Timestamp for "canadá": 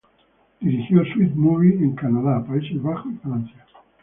1.93-2.43